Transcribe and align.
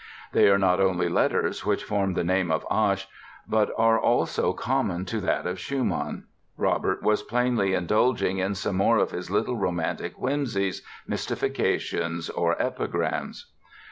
They 0.31 0.49
are 0.49 0.57
not 0.57 0.79
only 0.79 1.07
letters 1.09 1.63
which 1.63 1.83
form 1.83 2.15
the 2.15 2.23
name 2.23 2.49
of 2.51 2.65
"Asch" 2.71 3.07
but 3.47 3.69
are 3.77 3.99
also 3.99 4.51
common 4.51 5.05
to 5.05 5.21
that 5.21 5.45
of 5.45 5.59
"Schumann". 5.59 6.25
Robert 6.57 7.03
was 7.03 7.21
plainly 7.21 7.75
indulging 7.75 8.39
in 8.39 8.55
some 8.55 8.77
more 8.77 8.97
of 8.97 9.11
his 9.11 9.29
little 9.29 9.57
romantic 9.57 10.15
whimsies, 10.17 10.81
mystifications 11.07 12.31
or 12.31 12.59
epigrams! 12.59 13.51